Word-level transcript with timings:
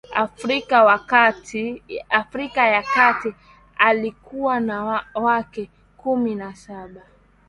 Afrika 2.09 2.67
ya 2.67 2.83
Kati 2.83 3.33
Alikuwa 3.77 4.59
na 4.59 5.05
wake 5.13 5.69
kumi 5.97 6.35
na 6.35 6.55
saba 6.55 7.01